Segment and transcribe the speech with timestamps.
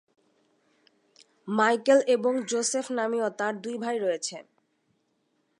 [1.47, 4.37] Michael এবং Joseph নামীয় তার দুই ভাই রয়েছে।